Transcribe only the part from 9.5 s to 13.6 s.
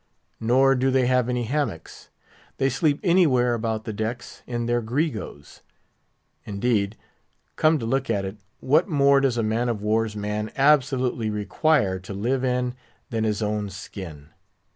of war's man absolutely require to live in than his